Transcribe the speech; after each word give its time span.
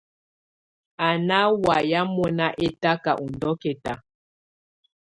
Á 1.07 1.07
ná 1.27 1.37
wayɛ̀á 1.63 2.01
mɔnà 2.15 2.47
ɛtaka 2.65 3.11
ù 3.23 3.25
ndɔkɛ̀ta. 3.33 3.93